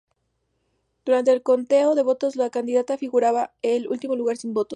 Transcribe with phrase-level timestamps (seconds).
[1.05, 4.69] Durante el conteo de votos, la candidata figuraba en último lugar y sin votos.